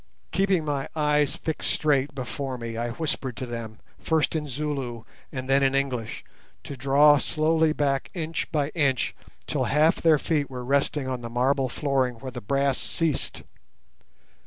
Keeping 0.31 0.65
my 0.65 0.87
eyes 0.95 1.35
fixed 1.35 1.69
straight 1.69 2.15
before 2.15 2.57
me, 2.57 2.75
I 2.75 2.89
whispered 2.89 3.37
to 3.37 3.45
them, 3.45 3.77
first 3.99 4.35
in 4.35 4.47
Zulu 4.47 5.03
and 5.31 5.47
then 5.47 5.61
in 5.61 5.75
English, 5.75 6.23
to 6.63 6.75
draw 6.75 7.19
slowly 7.19 7.71
back 7.71 8.09
inch 8.15 8.51
by 8.51 8.69
inch 8.69 9.15
till 9.45 9.65
half 9.65 9.97
their 9.97 10.17
feet 10.17 10.49
were 10.49 10.65
resting 10.65 11.07
on 11.07 11.21
the 11.21 11.29
marble 11.29 11.69
flooring 11.69 12.15
where 12.15 12.31
the 12.31 12.41
brass 12.41 12.79
ceased. 12.79 13.43